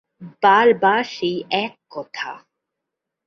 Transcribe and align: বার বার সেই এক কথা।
বার 0.43 0.67
বার 0.81 1.01
সেই 1.05 1.37
এক 1.57 1.73
কথা। 1.89 2.31